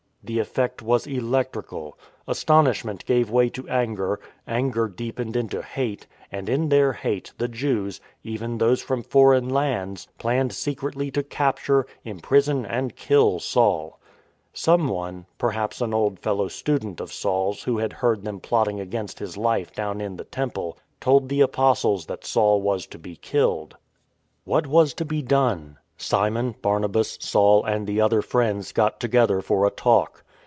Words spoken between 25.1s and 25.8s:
done?